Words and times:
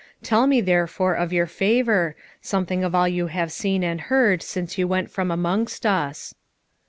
Tell 0.23 0.47
me 0.47 0.61
therefore, 0.61 1.13
of 1.13 1.31
your 1.31 1.45
favour, 1.45 2.15
something 2.41 2.83
of 2.83 2.95
all 2.95 3.07
you 3.07 3.27
have 3.27 3.51
seen 3.51 3.83
and 3.83 4.01
heard 4.01 4.41
since 4.41 4.75
you 4.75 4.87
went 4.87 5.11
from 5.11 5.29
amongst 5.29 5.85
us." 5.85 6.33